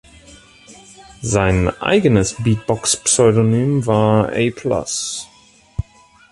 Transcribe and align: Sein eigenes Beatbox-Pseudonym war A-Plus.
Sein 1.21 1.69
eigenes 1.79 2.33
Beatbox-Pseudonym 2.41 3.85
war 3.85 4.29
A-Plus. 4.29 5.27